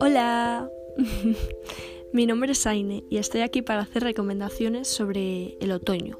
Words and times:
Hola, 0.00 0.70
mi 2.12 2.26
nombre 2.26 2.52
es 2.52 2.66
Aine 2.66 3.04
y 3.10 3.18
estoy 3.18 3.42
aquí 3.42 3.62
para 3.62 3.80
hacer 3.82 4.02
recomendaciones 4.02 4.88
sobre 4.88 5.56
el 5.60 5.72
otoño. 5.72 6.18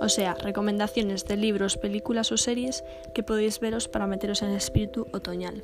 O 0.00 0.08
sea, 0.08 0.34
recomendaciones 0.34 1.24
de 1.26 1.36
libros, 1.36 1.76
películas 1.76 2.32
o 2.32 2.36
series 2.36 2.84
que 3.14 3.22
podéis 3.22 3.60
veros 3.60 3.88
para 3.88 4.06
meteros 4.06 4.42
en 4.42 4.50
el 4.50 4.56
espíritu 4.56 5.06
otoñal. 5.12 5.62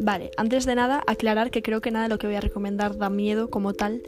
Vale, 0.00 0.30
antes 0.36 0.66
de 0.66 0.74
nada, 0.74 1.02
aclarar 1.06 1.50
que 1.50 1.62
creo 1.62 1.80
que 1.80 1.90
nada 1.90 2.04
de 2.04 2.08
lo 2.08 2.18
que 2.18 2.26
voy 2.26 2.36
a 2.36 2.40
recomendar 2.40 2.96
da 2.96 3.10
miedo 3.10 3.48
como 3.50 3.74
tal. 3.74 4.02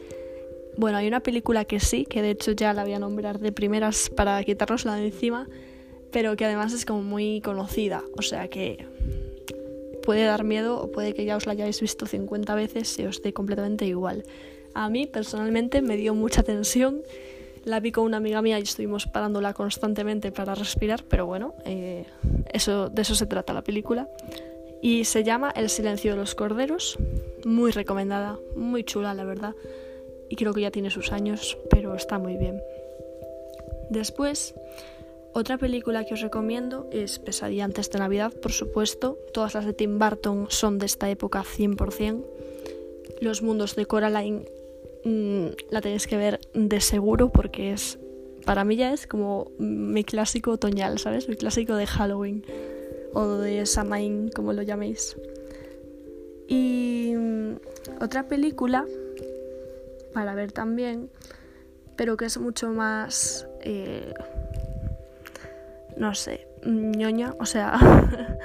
Bueno, 0.76 0.98
hay 0.98 1.06
una 1.06 1.20
película 1.20 1.64
que 1.64 1.80
sí, 1.80 2.04
que 2.04 2.22
de 2.22 2.30
hecho 2.30 2.52
ya 2.52 2.72
la 2.72 2.84
voy 2.84 2.94
a 2.94 2.98
nombrar 2.98 3.38
de 3.38 3.52
primeras 3.52 4.10
para 4.10 4.42
quitárnosla 4.42 4.96
de 4.96 5.06
encima, 5.06 5.48
pero 6.12 6.36
que 6.36 6.44
además 6.44 6.72
es 6.72 6.84
como 6.84 7.02
muy 7.02 7.40
conocida, 7.40 8.02
o 8.16 8.22
sea 8.22 8.48
que 8.48 8.86
puede 10.06 10.24
dar 10.24 10.44
miedo 10.44 10.80
o 10.80 10.90
puede 10.90 11.12
que 11.14 11.24
ya 11.24 11.36
os 11.36 11.46
la 11.46 11.52
hayáis 11.52 11.80
visto 11.80 12.06
50 12.06 12.54
veces 12.54 12.98
y 12.98 13.04
os 13.06 13.20
dé 13.22 13.32
completamente 13.32 13.86
igual. 13.86 14.24
A 14.72 14.88
mí 14.88 15.06
personalmente 15.06 15.82
me 15.82 15.96
dio 15.96 16.14
mucha 16.14 16.42
tensión, 16.42 17.02
la 17.64 17.80
vi 17.80 17.90
con 17.90 18.04
una 18.04 18.18
amiga 18.18 18.40
mía 18.40 18.58
y 18.60 18.62
estuvimos 18.62 19.06
parándola 19.06 19.52
constantemente 19.52 20.30
para 20.30 20.54
respirar, 20.54 21.02
pero 21.08 21.26
bueno, 21.26 21.54
eh, 21.64 22.04
eso, 22.52 22.88
de 22.88 23.02
eso 23.02 23.16
se 23.16 23.26
trata 23.26 23.52
la 23.52 23.62
película. 23.62 24.08
Y 24.80 25.04
se 25.04 25.24
llama 25.24 25.50
El 25.56 25.68
silencio 25.70 26.12
de 26.12 26.18
los 26.18 26.36
corderos, 26.36 26.96
muy 27.44 27.72
recomendada, 27.72 28.38
muy 28.54 28.84
chula 28.84 29.14
la 29.14 29.24
verdad, 29.24 29.54
y 30.28 30.36
creo 30.36 30.52
que 30.52 30.60
ya 30.60 30.70
tiene 30.70 30.90
sus 30.90 31.10
años, 31.10 31.58
pero 31.68 31.96
está 31.96 32.18
muy 32.18 32.36
bien. 32.36 32.62
Después 33.90 34.54
otra 35.36 35.58
película 35.58 36.06
que 36.06 36.14
os 36.14 36.22
recomiendo 36.22 36.88
es 36.90 37.18
Pesadilla 37.18 37.66
antes 37.66 37.90
de 37.90 37.98
Navidad, 37.98 38.32
por 38.32 38.52
supuesto. 38.52 39.18
Todas 39.34 39.52
las 39.52 39.66
de 39.66 39.74
Tim 39.74 39.98
Burton 39.98 40.46
son 40.48 40.78
de 40.78 40.86
esta 40.86 41.10
época 41.10 41.44
100%. 41.44 42.24
Los 43.20 43.42
mundos 43.42 43.76
de 43.76 43.84
Coraline 43.84 44.46
mm, 45.04 45.46
la 45.68 45.82
tenéis 45.82 46.06
que 46.06 46.16
ver 46.16 46.40
de 46.54 46.80
seguro 46.80 47.30
porque 47.30 47.72
es 47.72 47.98
para 48.46 48.64
mí 48.64 48.76
ya 48.76 48.94
es 48.94 49.06
como 49.06 49.50
mi 49.58 50.04
clásico 50.04 50.52
otoñal, 50.52 50.98
¿sabes? 50.98 51.28
Mi 51.28 51.36
clásico 51.36 51.74
de 51.74 51.86
Halloween 51.86 52.42
o 53.12 53.26
de 53.36 53.66
Samhain, 53.66 54.30
como 54.34 54.54
lo 54.54 54.62
llaméis. 54.62 55.18
Y 56.48 57.12
mm, 57.14 57.56
otra 58.00 58.26
película 58.26 58.86
para 60.14 60.34
ver 60.34 60.52
también, 60.52 61.10
pero 61.94 62.16
que 62.16 62.24
es 62.24 62.38
mucho 62.38 62.70
más 62.70 63.46
eh, 63.60 64.14
no 65.96 66.14
sé, 66.14 66.46
ñoña, 66.64 67.34
o 67.38 67.46
sea, 67.46 67.78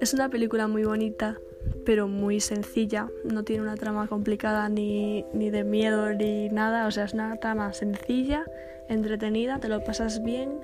es 0.00 0.14
una 0.14 0.28
película 0.28 0.68
muy 0.68 0.84
bonita, 0.84 1.38
pero 1.84 2.08
muy 2.08 2.40
sencilla, 2.40 3.08
no 3.24 3.44
tiene 3.44 3.62
una 3.62 3.76
trama 3.76 4.06
complicada 4.06 4.68
ni, 4.68 5.24
ni 5.32 5.50
de 5.50 5.64
miedo 5.64 6.12
ni 6.14 6.48
nada, 6.48 6.86
o 6.86 6.90
sea, 6.90 7.04
es 7.04 7.14
una 7.14 7.36
trama 7.36 7.72
sencilla, 7.72 8.44
entretenida, 8.88 9.58
te 9.58 9.68
lo 9.68 9.84
pasas 9.84 10.22
bien, 10.22 10.60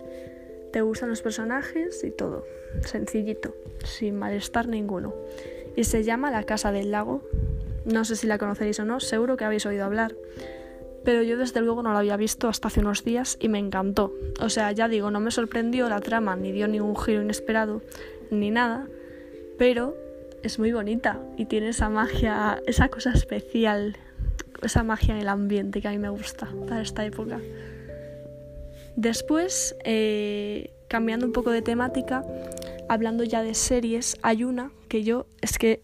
te 0.73 0.81
gustan 0.81 1.11
los 1.11 1.23
personajes 1.23 2.03
y 2.05 2.11
todo, 2.11 2.45
sencillito, 2.81 3.55
sin 3.85 4.17
malestar 4.17 4.67
ninguno. 4.67 5.15
Y 5.77 5.85
se 5.85 6.05
llama 6.05 6.31
La 6.31 6.45
Casa 6.45 6.73
del 6.73 6.91
Lago, 6.91 7.23
no 7.85 8.05
sé 8.05 8.17
si 8.17 8.27
la 8.27 8.39
conoceréis 8.39 8.81
o 8.81 8.85
no, 8.85 9.01
seguro 9.01 9.37
que 9.37 9.45
habéis 9.45 9.67
oído 9.67 9.85
hablar 9.85 10.15
pero 11.05 11.23
yo 11.23 11.37
desde 11.37 11.61
luego 11.61 11.83
no 11.83 11.93
la 11.93 11.99
había 11.99 12.17
visto 12.17 12.49
hasta 12.49 12.69
hace 12.69 12.81
unos 12.81 13.05
días 13.05 13.37
y 13.41 13.49
me 13.49 13.59
encantó. 13.59 14.13
O 14.41 14.49
sea, 14.49 14.73
ya 14.73 14.89
digo, 14.89 15.11
no 15.11 15.21
me 15.21 15.31
sorprendió 15.31 15.89
la 15.89 16.01
trama, 16.01 16.37
ni 16.37 16.53
dio 16.53 16.67
ningún 16.67 16.97
giro 16.97 17.23
inesperado, 17.23 17.83
ni 18.31 18.51
nada, 18.51 18.87
pero 19.59 19.97
es 20.43 20.59
muy 20.59 20.73
bonita 20.73 21.21
y 21.37 21.47
tiene 21.47 21.69
esa 21.69 21.89
magia, 21.89 22.61
esa 22.67 22.89
cosa 22.89 23.13
especial, 23.13 23.97
esa 24.63 24.83
magia 24.83 25.15
en 25.15 25.21
el 25.21 25.29
ambiente 25.29 25.81
que 25.81 25.89
a 25.89 25.91
mí 25.91 25.99
me 25.99 26.09
gusta 26.09 26.49
para 26.67 26.83
esta 26.83 27.05
época. 27.05 27.41
Después, 28.97 29.77
eh, 29.85 30.73
cambiando 30.89 31.27
un 31.27 31.33
poco 31.33 31.51
de 31.51 31.63
temática, 31.63 32.25
hablando 32.89 33.25
ya 33.25 33.43
de 33.43 33.55
series, 33.55 34.17
hay 34.23 34.45
una 34.45 34.71
que 34.89 35.03
yo 35.03 35.27
es 35.41 35.59
que 35.59 35.83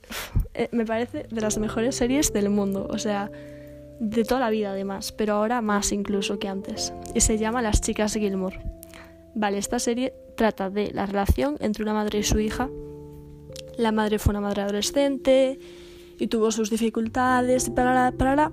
eh, 0.55 0.69
me 0.73 0.85
parece 0.85 1.27
de 1.29 1.41
las 1.41 1.59
mejores 1.59 1.97
series 1.97 2.33
del 2.33 2.51
mundo. 2.51 2.87
O 2.89 2.99
sea, 2.99 3.31
de 4.01 4.25
toda 4.25 4.41
la 4.41 4.51
vida 4.51 4.71
además, 4.71 5.13
pero 5.13 5.35
ahora 5.35 5.61
más 5.61 5.93
incluso 5.93 6.39
que 6.39 6.49
antes, 6.49 6.93
y 7.15 7.21
se 7.21 7.39
llama 7.39 7.63
Las 7.63 7.81
chicas 7.81 8.15
Gilmore. 8.15 8.61
Vale, 9.35 9.59
esta 9.59 9.79
serie 9.79 10.15
trata 10.37 10.71
de 10.71 10.91
la 10.93 11.07
relación 11.07 11.57
entre 11.61 11.85
una 11.85 11.93
madre 11.93 12.19
y 12.19 12.23
su 12.25 12.41
hija. 12.41 12.69
La 13.77 13.93
madre 13.93 14.19
fue 14.19 14.31
una 14.33 14.41
madre 14.41 14.63
adolescente 14.63 15.59
y 16.19 16.27
tuvo 16.27 16.51
sus 16.51 16.71
dificultades 16.71 17.71
para 17.71 18.11
para 18.13 18.51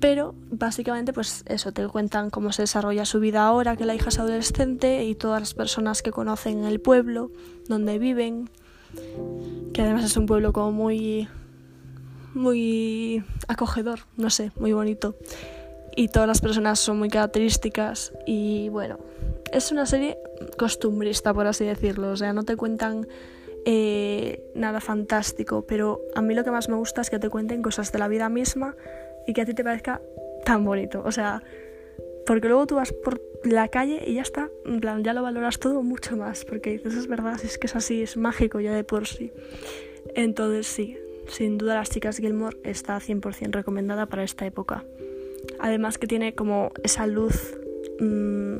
pero 0.00 0.34
básicamente 0.50 1.12
pues 1.12 1.44
eso, 1.46 1.72
te 1.72 1.86
cuentan 1.86 2.30
cómo 2.30 2.52
se 2.52 2.62
desarrolla 2.62 3.04
su 3.04 3.20
vida 3.20 3.46
ahora 3.46 3.76
que 3.76 3.84
la 3.84 3.94
hija 3.94 4.08
es 4.08 4.18
adolescente 4.18 5.04
y 5.04 5.14
todas 5.14 5.40
las 5.40 5.54
personas 5.54 6.02
que 6.02 6.10
conocen 6.10 6.64
el 6.64 6.80
pueblo, 6.80 7.30
donde 7.68 7.98
viven, 7.98 8.48
que 9.74 9.82
además 9.82 10.04
es 10.04 10.16
un 10.16 10.24
pueblo 10.24 10.52
como 10.52 10.72
muy 10.72 11.28
muy 12.34 13.24
acogedor, 13.48 14.00
no 14.16 14.30
sé, 14.30 14.52
muy 14.56 14.72
bonito. 14.72 15.16
Y 15.96 16.08
todas 16.08 16.28
las 16.28 16.40
personas 16.40 16.78
son 16.78 16.98
muy 16.98 17.08
características 17.08 18.12
y 18.26 18.68
bueno, 18.68 18.98
es 19.52 19.72
una 19.72 19.86
serie 19.86 20.18
costumbrista, 20.56 21.34
por 21.34 21.46
así 21.46 21.64
decirlo. 21.64 22.10
O 22.10 22.16
sea, 22.16 22.32
no 22.32 22.44
te 22.44 22.56
cuentan 22.56 23.08
eh, 23.64 24.42
nada 24.54 24.80
fantástico, 24.80 25.64
pero 25.66 26.00
a 26.14 26.22
mí 26.22 26.34
lo 26.34 26.44
que 26.44 26.50
más 26.50 26.68
me 26.68 26.76
gusta 26.76 27.00
es 27.00 27.10
que 27.10 27.18
te 27.18 27.28
cuenten 27.28 27.62
cosas 27.62 27.92
de 27.92 27.98
la 27.98 28.08
vida 28.08 28.28
misma 28.28 28.76
y 29.26 29.32
que 29.32 29.42
a 29.42 29.44
ti 29.44 29.54
te 29.54 29.64
parezca 29.64 30.00
tan 30.44 30.64
bonito. 30.64 31.02
O 31.04 31.12
sea, 31.12 31.42
porque 32.26 32.48
luego 32.48 32.66
tú 32.66 32.76
vas 32.76 32.92
por 32.92 33.20
la 33.44 33.68
calle 33.68 34.02
y 34.06 34.14
ya 34.14 34.22
está, 34.22 34.48
plan, 34.80 35.02
ya 35.02 35.12
lo 35.12 35.22
valoras 35.22 35.58
todo 35.58 35.82
mucho 35.82 36.16
más, 36.16 36.44
porque 36.44 36.70
dices, 36.72 36.94
es 36.94 37.06
verdad, 37.06 37.38
es 37.42 37.58
que 37.58 37.66
es 37.66 37.76
así, 37.76 38.02
es 38.02 38.16
mágico 38.16 38.60
ya 38.60 38.72
de 38.72 38.84
por 38.84 39.06
sí. 39.06 39.32
Entonces 40.14 40.66
sí, 40.66 40.96
sin 41.30 41.58
duda 41.58 41.76
las 41.76 41.90
chicas 41.90 42.18
Gilmore 42.18 42.56
está 42.64 42.98
100% 42.98 43.52
recomendada 43.52 44.06
para 44.06 44.24
esta 44.24 44.46
época. 44.46 44.84
Además 45.58 45.98
que 45.98 46.06
tiene 46.06 46.34
como 46.34 46.72
esa 46.82 47.06
luz... 47.06 47.56
Mmm... 48.00 48.58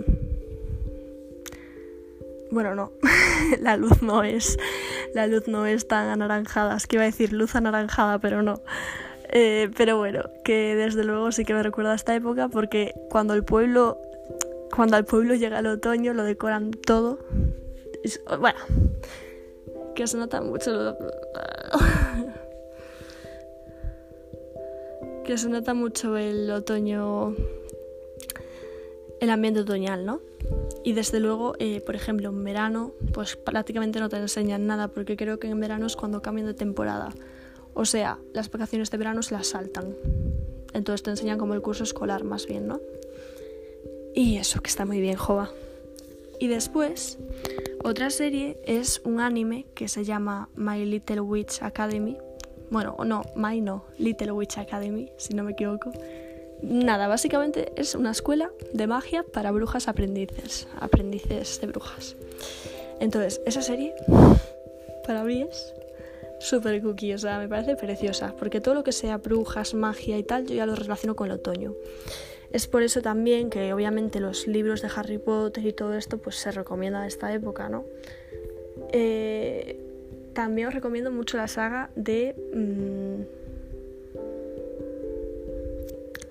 Bueno, 2.51 2.75
no, 2.75 2.91
la 3.61 3.77
luz 3.77 4.03
no 4.03 4.25
es, 4.25 4.59
la 5.15 5.29
luz 5.29 5.47
no 5.47 5.67
es 5.67 5.87
tan 5.87 6.09
anaranjada, 6.09 6.77
es 6.77 6.89
que 6.89 6.97
iba 6.97 7.05
a 7.05 7.07
decir 7.07 7.33
luz 7.33 7.55
anaranjada, 7.55 8.19
pero 8.19 8.43
no. 8.43 8.61
Eh, 9.33 9.71
pero 9.77 9.97
bueno, 9.99 10.25
que 10.45 10.75
desde 10.75 11.05
luego 11.05 11.31
sí 11.31 11.45
que 11.45 11.55
me 11.55 11.63
recuerda 11.63 11.93
a 11.93 11.95
esta 11.95 12.13
época 12.17 12.49
porque 12.49 12.93
cuando 13.09 13.35
el 13.35 13.45
pueblo, 13.45 13.99
cuando 14.75 14.97
al 14.97 15.05
pueblo 15.05 15.35
llega 15.35 15.61
el 15.61 15.67
otoño 15.67 16.13
lo 16.13 16.25
decoran 16.25 16.73
todo. 16.73 17.21
bueno, 18.41 18.59
que 19.95 20.09
se 20.09 20.17
nota 20.17 20.41
mucho. 20.41 20.73
Lo... 20.73 20.97
que 25.31 25.39
se 25.39 25.49
nota 25.49 25.75
mucho 25.75 26.17
el 26.17 26.51
otoño, 26.51 27.37
el 29.21 29.31
ambiente 29.31 29.61
otoñal, 29.61 30.05
¿no? 30.05 30.21
Y 30.83 30.93
desde 30.93 31.21
luego, 31.21 31.55
eh, 31.61 31.81
por 31.81 31.95
ejemplo, 31.95 32.31
en 32.31 32.43
verano, 32.43 32.95
pues 33.13 33.37
prácticamente 33.37 34.01
no 34.01 34.09
te 34.09 34.17
enseñan 34.17 34.67
nada, 34.67 34.89
porque 34.89 35.17
creo 35.17 35.39
que 35.39 35.47
en 35.47 35.61
verano 35.61 35.87
es 35.87 35.95
cuando 35.95 36.21
cambian 36.21 36.49
de 36.49 36.55
temporada. 36.55 37.11
O 37.75 37.85
sea, 37.85 38.19
las 38.33 38.51
vacaciones 38.51 38.91
de 38.91 38.99
verano 38.99 39.23
se 39.23 39.35
las 39.37 39.47
saltan. 39.47 39.95
Entonces 40.73 41.05
te 41.05 41.11
enseñan 41.11 41.39
como 41.39 41.55
el 41.55 41.63
curso 41.63 41.85
escolar, 41.85 42.25
más 42.25 42.49
bien, 42.49 42.67
¿no? 42.67 42.81
Y 44.17 44.37
eso, 44.39 44.61
que 44.61 44.69
está 44.69 44.85
muy 44.85 45.01
bien, 45.01 45.15
Jova. 45.15 45.49
Y 46.41 46.49
después, 46.49 47.19
otra 47.85 48.11
serie 48.11 48.59
es 48.65 49.01
un 49.05 49.21
anime 49.21 49.67
que 49.77 49.87
se 49.87 50.03
llama 50.03 50.49
My 50.57 50.85
Little 50.85 51.21
Witch 51.21 51.63
Academy, 51.63 52.19
bueno, 52.71 52.97
no, 53.05 53.23
My 53.35 53.61
no, 53.61 53.85
Little 53.99 54.33
Witch 54.33 54.59
Academy, 54.59 55.11
si 55.17 55.35
no 55.35 55.43
me 55.43 55.53
equivoco. 55.53 55.91
Nada, 56.63 57.09
básicamente 57.09 57.73
es 57.77 57.95
una 57.95 58.11
escuela 58.11 58.51
de 58.73 58.87
magia 58.87 59.25
para 59.25 59.51
brujas 59.51 59.89
aprendices, 59.89 60.69
aprendices 60.79 61.61
de 61.61 61.67
brujas. 61.67 62.17
Entonces, 63.01 63.41
esa 63.47 63.63
serie 63.63 63.95
para 65.07 65.25
mí 65.25 65.43
es 65.43 65.75
súper 66.39 66.81
cookie, 66.83 67.15
o 67.15 67.19
sea, 67.19 67.39
me 67.39 67.49
parece 67.49 67.77
preciosa, 67.77 68.35
porque 68.39 68.61
todo 68.61 68.75
lo 68.75 68.85
que 68.85 68.93
sea 68.93 69.19
brujas, 69.19 69.75
magia 69.75 70.19
y 70.19 70.23
tal, 70.23 70.47
yo 70.47 70.55
ya 70.55 70.67
lo 70.67 70.75
relaciono 70.75 71.17
con 71.17 71.29
el 71.29 71.33
otoño. 71.33 71.75
Es 72.53 72.67
por 72.67 72.83
eso 72.83 73.01
también 73.01 73.49
que 73.49 73.73
obviamente 73.73 74.21
los 74.21 74.47
libros 74.47 74.83
de 74.83 74.89
Harry 74.95 75.19
Potter 75.19 75.65
y 75.65 75.73
todo 75.73 75.95
esto 75.95 76.19
pues 76.19 76.37
se 76.37 76.51
recomienda 76.51 77.03
de 77.03 77.09
esta 77.09 77.33
época, 77.33 77.69
¿no? 77.69 77.85
Eh, 78.93 79.90
también 80.33 80.69
os 80.69 80.75
recomiendo 80.75 81.11
mucho 81.11 81.37
la 81.37 81.49
saga 81.49 81.91
de... 81.97 82.35
Mm, 82.55 83.23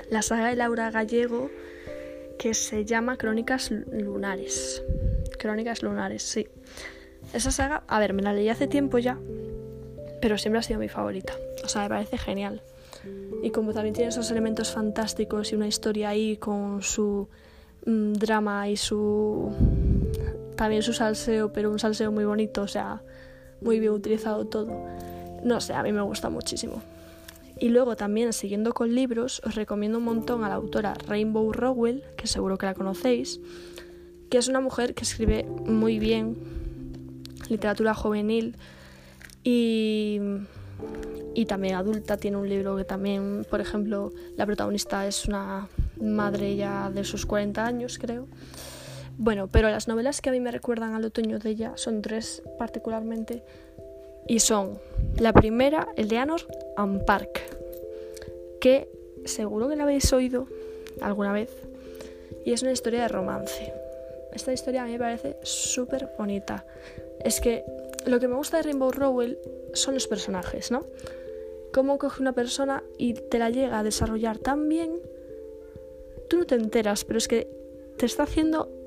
la 0.10 0.22
saga 0.22 0.48
de 0.48 0.56
Laura 0.56 0.90
Gallego 0.90 1.50
que 2.40 2.54
se 2.54 2.86
llama 2.86 3.18
Crónicas 3.18 3.70
Lunares. 3.92 4.82
Crónicas 5.38 5.84
Lunares, 5.84 6.24
sí. 6.24 6.48
esa 7.34 7.52
saga, 7.52 7.84
a 7.88 8.00
ver, 8.00 8.14
me 8.14 8.22
la 8.22 8.34
leí 8.34 8.50
hace 8.50 8.68
tiempo 8.68 8.98
ya, 8.98 9.20
pero 10.22 10.38
siempre 10.38 10.60
ha 10.60 10.64
sido 10.64 10.80
mi 10.80 10.90
favorita. 10.90 11.34
O 11.64 11.68
sea, 11.68 11.84
me 11.84 11.90
parece 11.90 12.18
genial. 12.18 12.62
Y 13.44 13.52
como 13.52 13.74
también 13.74 13.94
tiene 13.94 14.10
esos 14.10 14.32
elementos 14.32 14.72
fantásticos 14.72 15.52
y 15.52 15.56
una 15.56 15.68
historia 15.68 16.10
ahí 16.10 16.38
con 16.38 16.82
su 16.82 17.28
mm, 17.86 18.14
drama 18.14 18.70
y 18.70 18.78
su 18.78 19.52
también 20.56 20.82
su 20.82 20.92
salseo, 20.92 21.54
pero 21.54 21.72
un 21.72 21.80
salseo 21.80 22.12
muy 22.12 22.26
bonito, 22.26 22.64
o 22.64 22.68
sea, 22.68 23.02
muy 23.62 23.80
bien 23.80 23.94
utilizado 23.94 24.46
todo. 24.46 24.86
No 25.44 25.62
sé, 25.62 25.74
a 25.74 25.84
mí 25.84 25.92
me 25.92 26.02
gusta 26.02 26.30
muchísimo. 26.30 26.82
Y 27.60 27.70
luego 27.70 27.96
también, 27.96 28.32
siguiendo 28.32 28.74
con 28.74 28.96
libros, 28.96 29.42
os 29.46 29.56
recomiendo 29.56 29.98
un 29.98 30.06
montón 30.06 30.44
a 30.44 30.50
la 30.50 30.56
autora 30.56 30.94
Rainbow 31.08 31.52
Rowell, 31.52 32.04
que 32.18 32.28
seguro 32.28 32.58
que 32.58 32.66
la 32.66 32.74
conocéis, 32.74 33.42
que 34.30 34.38
es 34.38 34.48
una 34.48 34.62
mujer 34.62 34.94
que 34.94 35.04
escribe 35.04 35.44
muy 35.44 36.00
bien 36.00 36.38
literatura 37.50 37.94
juvenil 37.94 38.56
y, 39.44 40.20
y 41.36 41.46
también 41.46 41.76
adulta. 41.76 42.16
Tiene 42.16 42.38
un 42.38 42.48
libro 42.48 42.78
que 42.78 42.86
también, 42.86 43.46
por 43.50 43.60
ejemplo, 43.60 44.14
la 44.38 44.46
protagonista 44.46 45.06
es 45.06 45.26
una 45.26 45.68
madre 46.00 46.56
ya 46.56 46.90
de 46.90 47.04
sus 47.04 47.26
40 47.26 47.66
años, 47.66 47.98
creo. 48.00 48.28
Bueno, 49.22 49.50
pero 49.52 49.70
las 49.70 49.90
novelas 49.90 50.22
que 50.22 50.30
a 50.30 50.32
mí 50.32 50.40
me 50.40 50.50
recuerdan 50.50 50.94
al 50.94 51.04
otoño 51.04 51.40
de 51.40 51.50
ella 51.50 51.74
son 51.76 52.02
tres 52.02 52.42
particularmente 52.58 53.44
y 54.26 54.40
son 54.40 54.80
la 55.18 55.34
primera, 55.34 55.90
el 55.98 56.08
de 56.08 56.18
Anor 56.20 56.48
and 56.78 57.04
Park, 57.04 57.42
que 58.62 58.88
seguro 59.26 59.68
que 59.68 59.76
la 59.76 59.84
habéis 59.84 60.14
oído 60.14 60.48
alguna 61.02 61.34
vez 61.34 61.52
y 62.46 62.54
es 62.54 62.62
una 62.62 62.72
historia 62.72 63.02
de 63.02 63.08
romance. 63.10 63.74
Esta 64.32 64.54
historia 64.54 64.84
a 64.84 64.86
mí 64.86 64.94
me 64.94 65.00
parece 65.00 65.36
súper 65.44 66.08
bonita. 66.18 66.66
Es 67.22 67.42
que 67.42 67.66
lo 68.06 68.22
que 68.22 68.30
me 68.30 68.36
gusta 68.36 68.56
de 68.56 68.64
Rainbow 68.64 68.92
Rowell 68.94 69.38
son 69.74 69.96
los 69.96 70.08
personajes, 70.08 70.72
¿no? 70.72 70.86
Cómo 71.74 71.98
coge 71.98 72.22
una 72.22 72.32
persona 72.32 72.84
y 72.98 73.16
te 73.16 73.38
la 73.38 73.50
llega 73.50 73.80
a 73.80 73.84
desarrollar 73.84 74.38
tan 74.38 74.70
bien, 74.70 74.98
tú 76.30 76.38
no 76.38 76.46
te 76.46 76.56
enteras, 76.56 77.04
pero 77.04 77.18
es 77.18 77.28
que 77.28 77.50
te 77.98 78.06
está 78.06 78.24
haciendo 78.24 78.79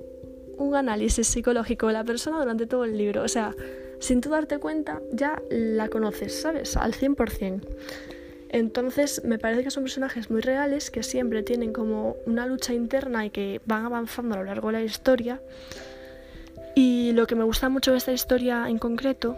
un 0.59 0.75
análisis 0.75 1.27
psicológico 1.27 1.89
de 1.89 1.93
la 1.95 2.05
persona 2.05 2.39
durante 2.39 2.67
todo 2.67 2.85
el 2.85 2.97
libro. 2.97 3.23
O 3.23 3.29
sea, 3.29 3.55
sin 3.99 4.21
tú 4.21 4.31
darte 4.31 4.59
cuenta, 4.59 5.01
ya 5.13 5.41
la 5.51 5.89
conoces, 5.89 6.41
¿sabes? 6.41 6.77
Al 6.77 6.93
100%. 6.93 7.61
Entonces, 8.49 9.25
me 9.25 9.39
parece 9.39 9.65
que 9.65 9.71
son 9.71 9.85
personajes 9.85 10.31
muy 10.31 10.43
reales 10.43 10.91
que 10.91 11.03
siempre 11.03 11.43
tienen 11.43 11.73
como 11.73 12.17
una 12.27 12.47
lucha 12.47 12.75
interna 12.75 13.25
y 13.25 13.31
que 13.31 13.61
van 13.65 13.87
avanzando 13.87 14.35
a 14.35 14.39
lo 14.39 14.45
largo 14.45 14.69
de 14.69 14.73
la 14.75 14.83
historia. 14.83 15.41
Y 16.75 17.13
lo 17.13 17.27
que 17.27 17.35
me 17.35 17.45
gusta 17.45 17.69
mucho 17.69 17.93
de 17.93 17.99
esta 17.99 18.13
historia 18.13 18.69
en 18.69 18.79
concreto 18.79 19.37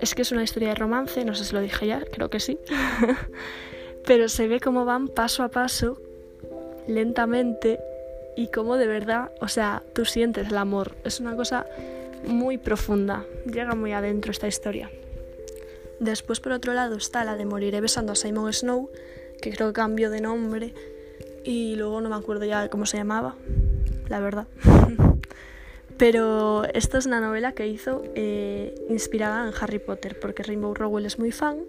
es 0.00 0.14
que 0.14 0.22
es 0.22 0.32
una 0.32 0.42
historia 0.42 0.68
de 0.70 0.74
romance, 0.74 1.24
no 1.24 1.34
sé 1.34 1.44
si 1.44 1.54
lo 1.54 1.60
dije 1.60 1.86
ya, 1.86 2.02
creo 2.12 2.28
que 2.28 2.40
sí. 2.40 2.58
Pero 4.06 4.28
se 4.28 4.48
ve 4.48 4.60
cómo 4.60 4.84
van 4.84 5.08
paso 5.08 5.42
a 5.42 5.48
paso, 5.48 6.00
lentamente, 6.88 7.78
y 8.36 8.48
cómo 8.48 8.76
de 8.76 8.86
verdad, 8.86 9.30
o 9.40 9.48
sea, 9.48 9.82
tú 9.94 10.04
sientes 10.04 10.48
el 10.48 10.56
amor. 10.56 10.96
Es 11.04 11.20
una 11.20 11.36
cosa 11.36 11.66
muy 12.26 12.58
profunda, 12.58 13.24
llega 13.46 13.74
muy 13.74 13.92
adentro 13.92 14.30
esta 14.30 14.48
historia. 14.48 14.90
Después, 16.00 16.40
por 16.40 16.52
otro 16.52 16.74
lado, 16.74 16.96
está 16.96 17.24
la 17.24 17.36
de 17.36 17.44
Moriré 17.44 17.80
besando 17.80 18.12
a 18.12 18.16
Simon 18.16 18.52
Snow, 18.52 18.90
que 19.40 19.52
creo 19.52 19.68
que 19.68 19.74
cambió 19.74 20.10
de 20.10 20.20
nombre 20.20 20.74
y 21.44 21.76
luego 21.76 22.00
no 22.00 22.08
me 22.08 22.16
acuerdo 22.16 22.44
ya 22.44 22.68
cómo 22.68 22.86
se 22.86 22.96
llamaba, 22.96 23.36
la 24.08 24.20
verdad. 24.20 24.46
Pero 26.02 26.64
esta 26.74 26.98
es 26.98 27.06
una 27.06 27.20
novela 27.20 27.52
que 27.52 27.68
hizo 27.68 28.02
eh, 28.16 28.74
inspirada 28.88 29.46
en 29.46 29.54
Harry 29.60 29.78
Potter, 29.78 30.18
porque 30.18 30.42
Rainbow 30.42 30.74
Rowell 30.74 31.06
es 31.06 31.20
muy 31.20 31.30
fan, 31.30 31.60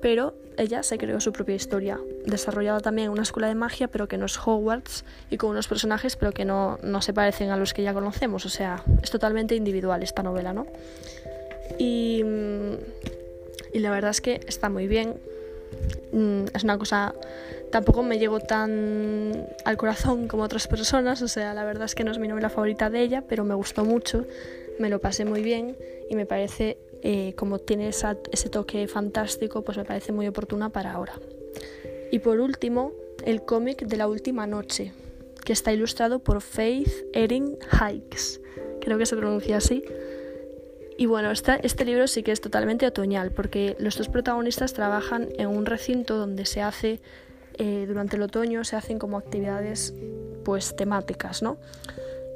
pero 0.00 0.32
ella 0.56 0.82
se 0.82 0.96
creó 0.96 1.20
su 1.20 1.34
propia 1.34 1.54
historia, 1.54 2.00
desarrollada 2.24 2.80
también 2.80 3.08
en 3.08 3.12
una 3.12 3.24
escuela 3.24 3.46
de 3.46 3.54
magia, 3.54 3.88
pero 3.88 4.08
que 4.08 4.16
no 4.16 4.24
es 4.24 4.38
Hogwarts, 4.38 5.04
y 5.28 5.36
con 5.36 5.50
unos 5.50 5.68
personajes, 5.68 6.16
pero 6.16 6.32
que 6.32 6.46
no, 6.46 6.78
no 6.82 7.02
se 7.02 7.12
parecen 7.12 7.50
a 7.50 7.58
los 7.58 7.74
que 7.74 7.82
ya 7.82 7.92
conocemos, 7.92 8.46
o 8.46 8.48
sea, 8.48 8.84
es 9.02 9.10
totalmente 9.10 9.54
individual 9.54 10.02
esta 10.02 10.22
novela, 10.22 10.54
¿no? 10.54 10.66
Y, 11.78 12.22
mm, 12.24 12.72
y 13.74 13.80
la 13.80 13.90
verdad 13.90 14.12
es 14.12 14.22
que 14.22 14.40
está 14.46 14.70
muy 14.70 14.88
bien, 14.88 15.20
es 16.54 16.64
una 16.64 16.78
cosa 16.78 17.14
tampoco 17.70 18.02
me 18.02 18.18
llegó 18.18 18.40
tan 18.40 19.46
al 19.64 19.76
corazón 19.76 20.28
como 20.28 20.42
otras 20.42 20.66
personas, 20.66 21.22
o 21.22 21.28
sea, 21.28 21.54
la 21.54 21.64
verdad 21.64 21.84
es 21.84 21.94
que 21.94 22.04
no 22.04 22.10
es 22.10 22.18
mi 22.18 22.28
novela 22.28 22.50
favorita 22.50 22.90
de 22.90 23.02
ella, 23.02 23.24
pero 23.28 23.44
me 23.44 23.54
gustó 23.54 23.84
mucho, 23.84 24.26
me 24.78 24.88
lo 24.88 25.00
pasé 25.00 25.24
muy 25.24 25.42
bien 25.42 25.76
y 26.08 26.16
me 26.16 26.26
parece, 26.26 26.78
eh, 27.02 27.34
como 27.36 27.58
tiene 27.58 27.88
ese 27.88 28.48
toque 28.50 28.86
fantástico, 28.88 29.62
pues 29.62 29.78
me 29.78 29.84
parece 29.84 30.12
muy 30.12 30.26
oportuna 30.26 30.70
para 30.70 30.92
ahora. 30.92 31.14
Y 32.10 32.20
por 32.20 32.40
último, 32.40 32.92
el 33.24 33.42
cómic 33.42 33.86
de 33.86 33.96
la 33.96 34.08
última 34.08 34.46
noche, 34.46 34.92
que 35.44 35.52
está 35.52 35.72
ilustrado 35.72 36.20
por 36.20 36.40
Faith 36.40 36.92
Erin 37.12 37.58
Hikes, 37.72 38.40
creo 38.80 38.98
que 38.98 39.06
se 39.06 39.16
pronuncia 39.16 39.58
así. 39.58 39.84
Y 40.98 41.06
bueno, 41.06 41.30
este, 41.30 41.64
este 41.64 41.84
libro 41.84 42.08
sí 42.08 42.24
que 42.24 42.32
es 42.32 42.40
totalmente 42.40 42.84
otoñal, 42.84 43.30
porque 43.30 43.76
los 43.78 43.96
dos 43.96 44.08
protagonistas 44.08 44.74
trabajan 44.74 45.28
en 45.38 45.46
un 45.46 45.64
recinto 45.64 46.18
donde 46.18 46.44
se 46.44 46.60
hace 46.60 47.00
eh, 47.58 47.86
durante 47.86 48.16
el 48.16 48.22
otoño 48.22 48.62
se 48.64 48.76
hacen 48.76 48.98
como 48.98 49.16
actividades 49.16 49.94
pues 50.44 50.76
temáticas, 50.76 51.42
¿no? 51.42 51.56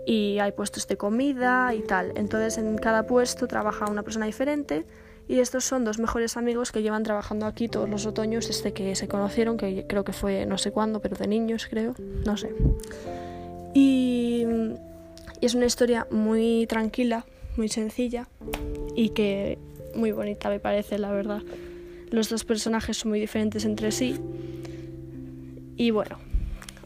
Y 0.06 0.38
hay 0.38 0.52
puestos 0.52 0.86
de 0.86 0.96
comida 0.96 1.74
y 1.74 1.82
tal. 1.82 2.12
Entonces 2.16 2.56
en 2.58 2.78
cada 2.78 3.04
puesto 3.04 3.48
trabaja 3.48 3.90
una 3.90 4.04
persona 4.04 4.26
diferente 4.26 4.84
y 5.26 5.40
estos 5.40 5.64
son 5.64 5.84
dos 5.84 5.98
mejores 6.00 6.36
amigos 6.36 6.70
que 6.70 6.82
llevan 6.82 7.02
trabajando 7.02 7.46
aquí 7.46 7.68
todos 7.68 7.88
los 7.88 8.06
otoños 8.06 8.48
desde 8.48 8.72
que 8.72 8.94
se 8.94 9.08
conocieron, 9.08 9.56
que 9.56 9.86
creo 9.88 10.04
que 10.04 10.12
fue 10.12 10.46
no 10.46 10.56
sé 10.56 10.70
cuándo, 10.70 11.00
pero 11.00 11.16
de 11.16 11.26
niños 11.26 11.66
creo, 11.68 11.94
no 12.24 12.36
sé. 12.36 12.50
Y, 13.74 14.44
y 15.40 15.46
es 15.46 15.54
una 15.54 15.66
historia 15.66 16.06
muy 16.10 16.66
tranquila, 16.68 17.24
muy 17.56 17.68
sencilla 17.68 18.28
y 18.94 19.10
que 19.10 19.58
muy 19.94 20.12
bonita 20.12 20.48
me 20.48 20.60
parece, 20.60 20.98
la 20.98 21.10
verdad. 21.10 21.42
Los 22.10 22.28
dos 22.28 22.44
personajes 22.44 22.98
son 22.98 23.10
muy 23.10 23.20
diferentes 23.20 23.64
entre 23.64 23.92
sí 23.92 24.18
y 25.76 25.90
bueno, 25.90 26.18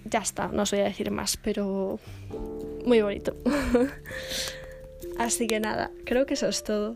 ya 0.05 0.21
está, 0.21 0.49
no 0.49 0.63
os 0.63 0.71
voy 0.71 0.81
a 0.81 0.85
decir 0.85 1.11
más, 1.11 1.37
pero 1.37 1.99
muy 2.85 3.03
bonito. 3.03 3.37
Así 5.19 5.47
que 5.47 5.61
nada, 5.61 5.91
creo 6.05 6.27
que 6.27 6.35
eso 6.35 6.49
es 6.49 6.63
todo. 6.63 6.95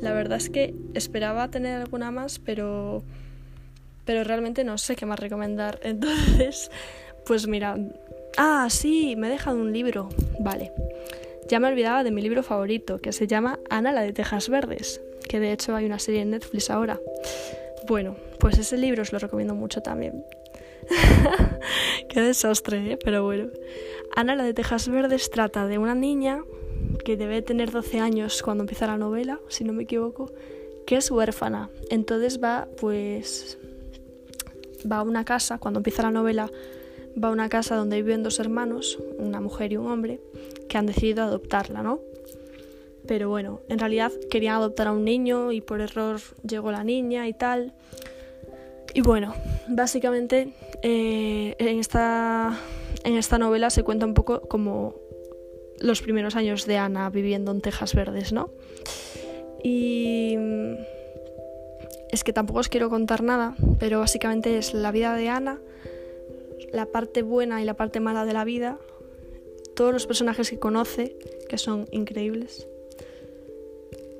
La 0.00 0.12
verdad 0.12 0.38
es 0.38 0.50
que 0.50 0.74
esperaba 0.94 1.50
tener 1.50 1.80
alguna 1.80 2.10
más, 2.10 2.38
pero 2.38 3.02
pero 4.04 4.24
realmente 4.24 4.64
no 4.64 4.76
sé 4.78 4.96
qué 4.96 5.06
más 5.06 5.20
recomendar. 5.20 5.78
Entonces, 5.84 6.70
pues 7.26 7.46
mira, 7.46 7.76
ah, 8.36 8.66
sí, 8.70 9.14
me 9.16 9.28
he 9.28 9.30
dejado 9.30 9.56
un 9.58 9.72
libro. 9.72 10.08
Vale. 10.40 10.72
Ya 11.50 11.58
me 11.58 11.66
olvidaba 11.66 12.04
de 12.04 12.12
mi 12.12 12.22
libro 12.22 12.44
favorito, 12.44 12.98
que 12.98 13.10
se 13.10 13.26
llama 13.26 13.58
Ana 13.68 13.90
la 13.90 14.02
de 14.02 14.12
Tejas 14.12 14.48
Verdes, 14.48 15.00
que 15.28 15.40
de 15.40 15.50
hecho 15.50 15.74
hay 15.74 15.84
una 15.84 15.98
serie 15.98 16.20
en 16.20 16.30
Netflix 16.30 16.70
ahora. 16.70 17.00
Bueno, 17.88 18.14
pues 18.38 18.56
ese 18.56 18.78
libro 18.78 19.02
os 19.02 19.12
lo 19.12 19.18
recomiendo 19.18 19.56
mucho 19.56 19.82
también. 19.82 20.24
Qué 22.08 22.20
desastre, 22.20 22.92
¿eh? 22.92 22.98
pero 23.02 23.24
bueno. 23.24 23.48
Ana, 24.14 24.36
la 24.36 24.44
de 24.44 24.54
Tejas 24.54 24.88
Verdes, 24.88 25.28
trata 25.28 25.66
de 25.66 25.78
una 25.78 25.96
niña 25.96 26.44
que 27.04 27.16
debe 27.16 27.42
tener 27.42 27.72
12 27.72 27.98
años 27.98 28.44
cuando 28.44 28.62
empieza 28.62 28.86
la 28.86 28.96
novela, 28.96 29.40
si 29.48 29.64
no 29.64 29.72
me 29.72 29.82
equivoco, 29.82 30.30
que 30.86 30.98
es 30.98 31.10
huérfana. 31.10 31.68
Entonces 31.90 32.40
va, 32.40 32.68
pues, 32.80 33.58
va 34.88 34.98
a 34.98 35.02
una 35.02 35.24
casa, 35.24 35.58
cuando 35.58 35.80
empieza 35.80 36.04
la 36.04 36.12
novela, 36.12 36.48
va 37.20 37.26
a 37.26 37.32
una 37.32 37.48
casa 37.48 37.74
donde 37.74 38.00
viven 38.00 38.22
dos 38.22 38.38
hermanos, 38.38 39.00
una 39.18 39.40
mujer 39.40 39.72
y 39.72 39.78
un 39.78 39.88
hombre, 39.88 40.20
que 40.70 40.78
han 40.78 40.86
decidido 40.86 41.24
adoptarla, 41.24 41.82
¿no? 41.82 42.00
Pero 43.06 43.28
bueno, 43.28 43.60
en 43.68 43.80
realidad 43.80 44.12
querían 44.30 44.54
adoptar 44.54 44.86
a 44.86 44.92
un 44.92 45.04
niño 45.04 45.50
y 45.50 45.60
por 45.60 45.80
error 45.80 46.20
llegó 46.46 46.70
la 46.70 46.84
niña 46.84 47.26
y 47.26 47.34
tal. 47.34 47.74
Y 48.94 49.00
bueno, 49.00 49.34
básicamente 49.68 50.52
eh, 50.82 51.56
en, 51.58 51.80
esta, 51.80 52.56
en 53.04 53.16
esta 53.16 53.36
novela 53.36 53.70
se 53.70 53.82
cuenta 53.82 54.06
un 54.06 54.14
poco 54.14 54.42
como 54.42 54.94
los 55.80 56.02
primeros 56.02 56.36
años 56.36 56.66
de 56.66 56.76
Ana 56.78 57.10
viviendo 57.10 57.50
en 57.50 57.60
Tejas 57.60 57.94
Verdes, 57.94 58.32
¿no? 58.32 58.50
Y 59.64 60.36
es 62.12 62.22
que 62.22 62.32
tampoco 62.32 62.60
os 62.60 62.68
quiero 62.68 62.90
contar 62.90 63.24
nada, 63.24 63.56
pero 63.80 63.98
básicamente 63.98 64.56
es 64.56 64.72
la 64.72 64.92
vida 64.92 65.14
de 65.14 65.28
Ana, 65.28 65.58
la 66.72 66.86
parte 66.86 67.22
buena 67.22 67.60
y 67.60 67.64
la 67.64 67.74
parte 67.74 67.98
mala 67.98 68.24
de 68.24 68.32
la 68.32 68.44
vida, 68.44 68.78
todos 69.80 69.92
los 69.94 70.06
personajes 70.06 70.50
que 70.50 70.58
conoce, 70.58 71.16
que 71.48 71.56
son 71.56 71.88
increíbles. 71.90 72.68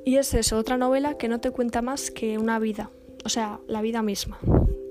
Y 0.07 0.17
es 0.17 0.33
eso, 0.33 0.57
otra 0.57 0.79
novela 0.79 1.19
que 1.19 1.29
no 1.29 1.41
te 1.41 1.51
cuenta 1.51 1.83
más 1.83 2.11
que 2.11 2.39
una 2.39 2.59
vida, 2.59 2.91
o 3.25 3.29
sea, 3.29 3.61
la 3.69 3.83
vida 3.83 4.03
misma 4.03 4.41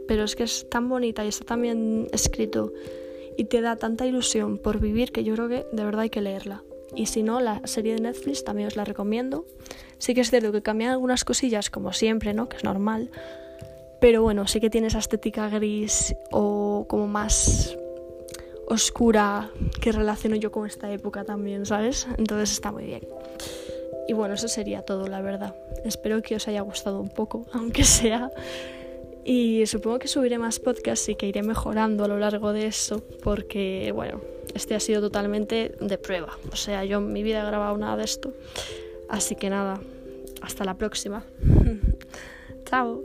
pero 0.09 0.23
es 0.23 0.35
que 0.35 0.41
es 0.41 0.67
tan 0.71 0.89
bonita 0.89 1.23
y 1.23 1.27
está 1.27 1.45
tan 1.45 1.61
bien 1.61 2.07
escrito 2.11 2.73
y 3.37 3.45
te 3.45 3.61
da 3.61 3.75
tanta 3.75 4.07
ilusión 4.07 4.57
por 4.57 4.79
vivir 4.79 5.11
que 5.11 5.23
yo 5.23 5.35
creo 5.35 5.47
que 5.47 5.67
de 5.71 5.83
verdad 5.85 6.01
hay 6.01 6.09
que 6.09 6.19
leerla. 6.19 6.63
Y 6.95 7.05
si 7.05 7.21
no, 7.21 7.39
la 7.39 7.61
serie 7.65 7.93
de 7.93 8.01
Netflix 8.01 8.43
también 8.43 8.69
os 8.69 8.75
la 8.75 8.85
recomiendo. 8.85 9.45
Sí 9.99 10.15
que 10.15 10.21
es 10.21 10.31
cierto 10.31 10.51
que 10.51 10.63
cambian 10.63 10.89
algunas 10.89 11.23
cosillas, 11.23 11.69
como 11.69 11.93
siempre, 11.93 12.33
¿no? 12.33 12.49
Que 12.49 12.57
es 12.57 12.63
normal. 12.63 13.11
Pero 14.01 14.23
bueno, 14.23 14.47
sí 14.47 14.59
que 14.59 14.71
tiene 14.71 14.87
esa 14.87 14.97
estética 14.97 15.47
gris 15.47 16.15
o 16.31 16.87
como 16.89 17.05
más 17.05 17.77
oscura 18.69 19.51
que 19.81 19.91
relaciono 19.91 20.35
yo 20.35 20.51
con 20.51 20.65
esta 20.65 20.91
época 20.91 21.23
también, 21.23 21.65
¿sabes? 21.65 22.07
Entonces 22.17 22.51
está 22.51 22.71
muy 22.71 22.85
bien. 22.85 23.07
Y 24.07 24.13
bueno, 24.13 24.33
eso 24.33 24.47
sería 24.47 24.81
todo, 24.81 25.07
la 25.07 25.21
verdad. 25.21 25.55
Espero 25.83 26.21
que 26.21 26.35
os 26.35 26.47
haya 26.47 26.61
gustado 26.61 26.99
un 26.99 27.09
poco, 27.09 27.45
aunque 27.53 27.83
sea. 27.83 28.31
Y 29.23 29.65
supongo 29.67 29.99
que 29.99 30.07
subiré 30.07 30.37
más 30.37 30.59
podcasts 30.59 31.09
y 31.09 31.15
que 31.15 31.27
iré 31.27 31.43
mejorando 31.43 32.05
a 32.05 32.07
lo 32.07 32.17
largo 32.17 32.53
de 32.53 32.65
eso, 32.65 33.03
porque, 33.23 33.91
bueno, 33.93 34.21
este 34.55 34.75
ha 34.75 34.79
sido 34.79 35.01
totalmente 35.01 35.75
de 35.79 35.97
prueba. 35.97 36.37
O 36.51 36.55
sea, 36.55 36.83
yo 36.85 36.97
en 36.97 37.13
mi 37.13 37.21
vida 37.21 37.43
he 37.43 37.45
grabado 37.45 37.77
nada 37.77 37.97
de 37.97 38.05
esto. 38.05 38.33
Así 39.09 39.35
que 39.35 39.49
nada, 39.49 39.79
hasta 40.41 40.63
la 40.63 40.75
próxima. 40.75 41.23
Chao. 42.65 43.03